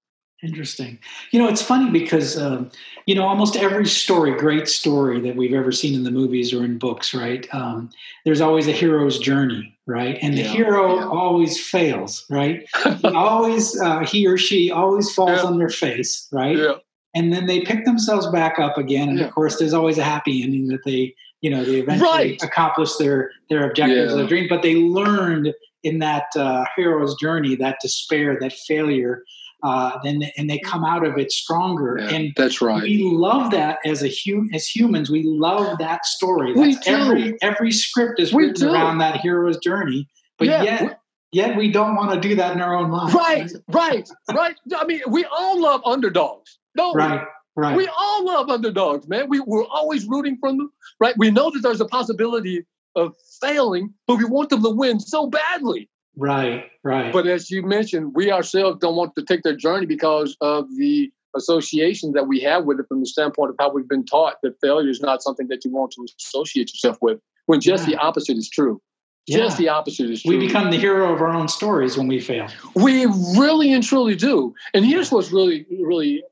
[0.44, 0.98] Interesting.
[1.32, 2.72] You know, it's funny because, um,
[3.06, 6.66] you know, almost every story, great story that we've ever seen in the movies or
[6.66, 7.48] in books, right?
[7.54, 7.92] Um,
[8.26, 10.18] there's always a hero's journey, right?
[10.20, 11.08] And the Yeah, hero yeah.
[11.08, 12.68] always fails, right?
[13.02, 15.48] He always, uh, he or she always falls Yeah.
[15.48, 16.58] on their face, right?
[17.14, 19.10] And then they pick themselves back up again.
[19.10, 22.44] And of course, there's always a happy ending that they, you know, they eventually Right.
[22.44, 24.18] accomplish their their objectives, Yeah.
[24.18, 24.48] their dream.
[24.50, 29.24] But they learned in that uh, hero's journey, that despair, that failure,
[29.64, 31.98] uh, then and they come out of it stronger.
[32.00, 32.84] Yeah, And that's right.
[32.84, 35.10] we love that as a hum- as humans.
[35.10, 36.54] We love that story.
[36.54, 36.92] We That's do.
[36.94, 38.74] every every script is We written do.
[38.74, 40.08] around that hero's journey.
[40.38, 41.00] But Yeah, yet,
[41.32, 43.14] yet we don't want to do that in our own lives.
[43.16, 44.56] Right, right, right.
[44.76, 46.58] I mean, we all love underdogs.
[46.76, 47.22] don't Right.
[47.56, 47.76] Right.
[47.76, 49.28] we all love underdogs, man.
[49.28, 51.16] We, we're always rooting for them, right?
[51.18, 55.28] We know that there's a possibility of failing, but we want them to win so
[55.28, 55.90] badly.
[56.16, 56.70] right.
[56.84, 57.14] Right.
[57.14, 61.12] But as you mentioned, we ourselves don't want to take their journey because of the
[61.36, 64.60] association that we have with it from the standpoint of how we've been taught that
[64.62, 68.38] failure is not something that you want to associate yourself with, when just the opposite
[68.38, 68.82] is true.
[69.30, 70.38] Just the opposite is true.
[70.38, 72.48] we become the hero of our own stories when we fail.
[72.76, 73.06] We
[73.38, 74.54] really and truly do.
[74.74, 76.24] And here's what's really, really,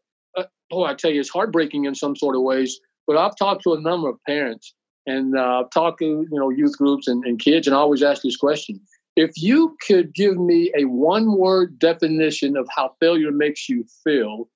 [0.72, 2.80] oh, I tell you, it's heartbreaking in some sort of ways.
[3.08, 4.74] But I've talked to a number of parents
[5.10, 8.04] and uh, I've talked to you know youth groups and, and kids, and I always
[8.04, 8.80] ask this question:
[9.16, 14.50] If you could give me a one-word definition of how failure makes you feel,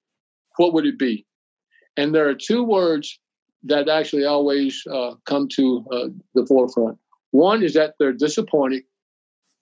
[0.57, 1.25] what would it be?
[1.97, 3.19] And there are two words
[3.63, 6.97] that actually always uh, come to uh, the forefront.
[7.31, 8.83] One is that they're disappointed,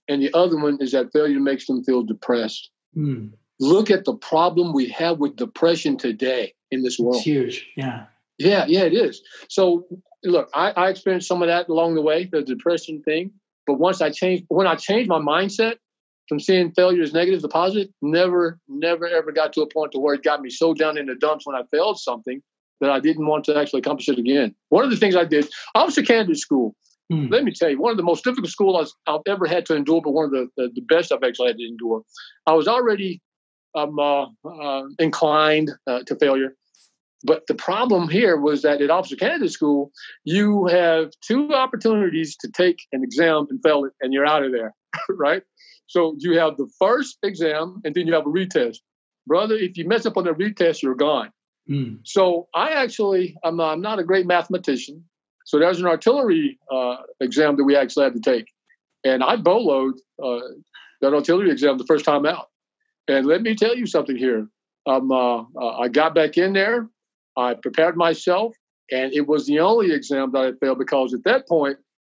[0.07, 2.69] and the other one is that failure makes them feel depressed.
[2.93, 3.27] Hmm.
[3.61, 7.17] Look at the problem we have with depression today in this world.
[7.17, 7.67] It's huge.
[7.77, 8.05] Yeah.
[8.39, 9.21] Yeah, yeah, it is.
[9.49, 9.85] So,
[10.23, 13.31] look, I, I experienced some of that along the way, the depression thing.
[13.67, 15.75] But once I changed, when I changed my mindset
[16.27, 19.99] from seeing failure as negative to positive, never, never, ever got to a point to
[19.99, 22.41] where it got me so down in the dumps when I failed something
[22.79, 24.55] that I didn't want to actually accomplish it again.
[24.69, 26.75] One of the things I did, I was a candidate school.
[27.11, 27.27] Hmm.
[27.27, 30.01] Let me tell you, one of the most difficult schools I've ever had to endure,
[30.01, 32.01] but one of the, the, the best I've actually had to endure.
[32.47, 33.21] I was already
[33.75, 36.55] um, uh, uh, inclined uh, to failure.
[37.23, 39.91] But the problem here was that at Officer Candidate School,
[40.23, 44.51] you have two opportunities to take an exam and fail it, and you're out of
[44.51, 44.73] there,
[45.09, 45.43] right?
[45.87, 48.77] So you have the first exam, and then you have a retest.
[49.27, 51.31] Brother, if you mess up on the retest, you're gone.
[51.67, 51.95] Hmm.
[52.03, 55.03] So I actually, I'm, I'm not a great mathematician.
[55.45, 58.45] So there's an artillery uh, exam that we actually had to take.
[59.03, 60.39] And I boloed uh,
[61.01, 62.50] that artillery exam the first time out.
[63.07, 64.47] And let me tell you something here.
[64.85, 66.87] Um, uh, uh, I got back in there.
[67.37, 68.55] I prepared myself.
[68.91, 71.77] And it was the only exam that I failed because at that point,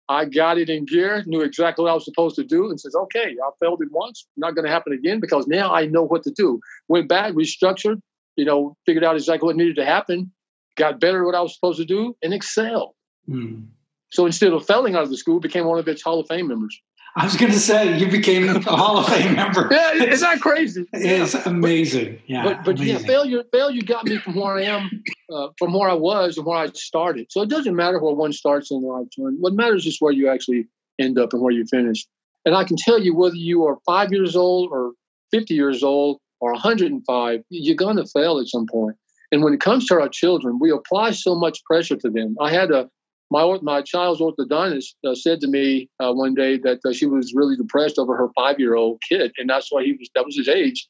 [0.09, 2.95] I got it in gear, knew exactly what I was supposed to do, and says,
[2.95, 6.23] okay, I failed it once, not going to happen again because now I know what
[6.25, 6.61] to do.
[6.89, 8.01] Went back, restructured,
[8.37, 10.33] you know, figured out exactly what needed to happen,
[10.77, 12.95] got better at what I was supposed to do, and excelled.
[13.27, 13.63] Hmm.
[14.11, 16.49] So instead of failing out of the school, became one of its Hall of Fame
[16.49, 16.79] members.
[17.15, 19.69] I was going to say you became a Hall of Fame member.
[19.71, 20.87] Yeah, isn't that crazy?
[20.93, 22.21] It's amazing.
[22.27, 22.45] Yeah.
[22.45, 25.95] but but yeah, failure failure got me from where I am, uh, from where I
[25.95, 27.27] was and where I started.
[27.31, 29.37] So it doesn't matter where one starts and where I turn.
[29.41, 30.67] What matters is where you actually
[30.99, 32.07] end up and where you finish.
[32.45, 34.93] And I can tell you whether you are five years old or
[35.33, 38.97] 50 years old or 105, you're going to fail at some point.
[39.31, 42.37] And when it comes to our children, we apply so much pressure to them.
[42.41, 42.91] I had a
[43.33, 47.33] my my child's orthodontist uh, said to me uh, one day that uh, she was
[47.35, 50.37] really depressed over her five year old kid, and that's why he was that was
[50.37, 50.89] his age.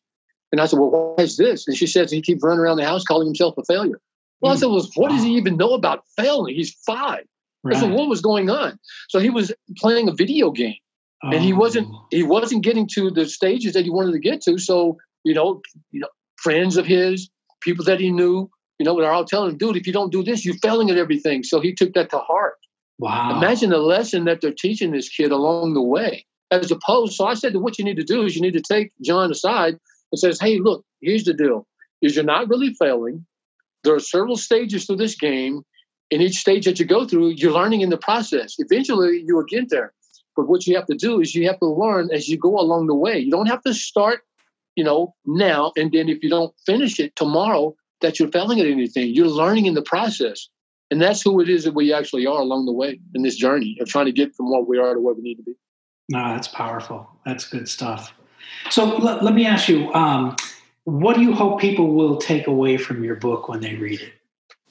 [0.51, 2.85] And I said, "Well, why is this?" And she says he keeps running around the
[2.85, 4.01] house calling himself a failure.
[4.41, 4.57] Well, mm.
[4.57, 6.55] I said, "Well, what does he even know about failing?
[6.55, 7.25] He's five.
[7.63, 7.77] Right.
[7.77, 8.79] I said, "What was going on?"
[9.09, 10.83] So he was playing a video game,
[11.23, 11.31] oh.
[11.31, 12.07] and he wasn't oh.
[12.11, 14.59] he wasn't getting to the stages that he wanted to get to.
[14.59, 15.63] So you know,
[15.93, 17.31] you know, friends of his,
[17.61, 18.51] people that he knew,
[18.83, 20.99] you know, they're all telling him, dude, if you don't do this, you're failing at
[20.99, 21.45] everything.
[21.45, 22.55] So he took that to heart.
[22.99, 23.37] Wow.
[23.37, 26.27] Imagine the lesson that they're teaching this kid along the way.
[26.51, 28.61] As opposed, so I said that what you need to do is you need to
[28.61, 29.79] take John aside
[30.11, 31.65] and says, hey, look, here's the deal.
[32.03, 33.25] Is you're not really failing.
[33.85, 35.63] There are several stages to this game.
[36.11, 38.57] In each stage that you go through, you're learning in the process.
[38.59, 39.93] Eventually, you will get there.
[40.35, 42.89] But what you have to do is you have to learn as you go along
[42.89, 43.21] the way.
[43.21, 44.23] You don't have to start,
[44.75, 48.67] you know, now and then if you don't finish it tomorrow, that you're failing at
[48.67, 49.15] anything.
[49.15, 50.49] You're learning in the process.
[50.91, 53.79] And that's who it is that we actually are along the way in this journey
[53.81, 55.55] of trying to get from what we are to where we need to be.
[56.11, 57.09] No, that's powerful.
[57.25, 58.13] That's good stuff.
[58.71, 60.37] So let, let me ask you, um,
[60.85, 64.13] what do you hope people will take away from your book when they read it?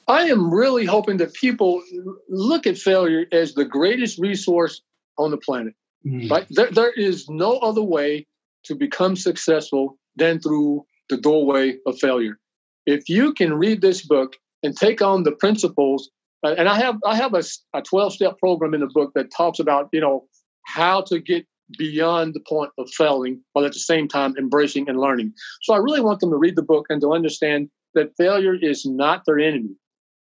[0.06, 1.82] I am really hoping that people
[2.28, 4.82] look at failure as the greatest resource
[5.18, 5.74] on the planet.
[6.06, 6.30] Mm.
[6.30, 6.46] Right?
[6.50, 8.26] There, there is no other way
[8.64, 12.38] to become successful than through the doorway of failure
[12.86, 16.10] if you can read this book and take on the principles,
[16.44, 17.42] uh, and I have I have a,
[17.74, 20.26] a 12 step program in the book that talks about you know
[20.66, 21.46] how to get
[21.78, 25.32] beyond the point of failing while at the same time embracing and learning.
[25.62, 28.84] So I really want them to read the book and to understand that failure is
[28.84, 29.74] not their enemy.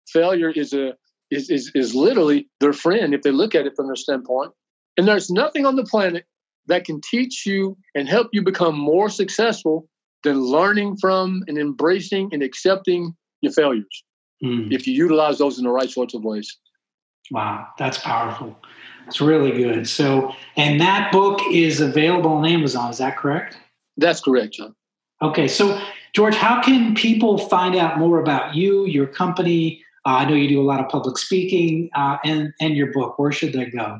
[0.07, 0.93] Failure is a
[1.29, 4.51] is, is, is literally their friend if they look at it from their standpoint.
[4.95, 6.25] And there's nothing on the planet
[6.67, 9.89] that can teach you and help you become more successful
[10.27, 14.03] than learning from and embracing and accepting your failures
[14.43, 14.69] mm.
[14.73, 16.57] if you utilize those in the right sorts of ways.
[17.31, 18.57] Wow, that's powerful.
[19.07, 19.87] It's really good.
[19.87, 22.91] So, and that book is available on Amazon.
[22.91, 23.57] Is that correct?
[23.95, 24.75] That's correct, Jon.
[25.21, 25.79] Okay, so
[26.13, 29.81] George, how can people find out more about you, your company?
[30.05, 33.17] Uh, I know you do a lot of public speaking, uh, and and your book.
[33.17, 33.99] Where should they go?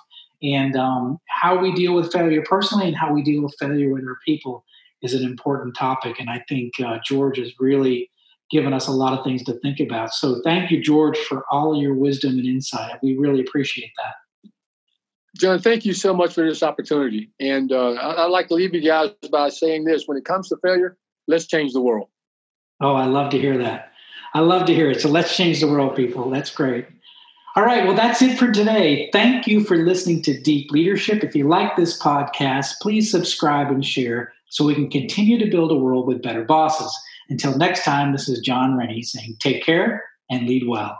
[0.41, 4.03] And um, how we deal with failure personally and how we deal with failure with
[4.03, 4.65] our people
[5.03, 6.19] is an important topic.
[6.19, 8.09] And I think uh, George has really
[8.49, 10.11] given us a lot of things to think about.
[10.11, 12.97] So thank you, George, for all your wisdom and insight.
[13.03, 14.15] We really appreciate that.
[15.37, 17.29] Jon, thank you so much for this opportunity.
[17.39, 20.49] And uh, I, would like to leave you guys by saying this when it comes
[20.49, 22.09] to failure, let's change the world.
[22.81, 23.91] Oh, I love to hear that.
[24.33, 25.01] I love to hear it.
[25.01, 26.29] So let's change the world, people.
[26.29, 26.87] That's great.
[27.55, 27.85] All right.
[27.85, 29.09] Well, that's it for today.
[29.11, 31.23] Thank you for listening to Deep Leadership.
[31.23, 35.71] If you like this podcast, please subscribe and share so we can continue to build
[35.71, 36.95] a world with better bosses.
[37.29, 40.99] Until next time, this is Jon Rennie saying take care and lead well.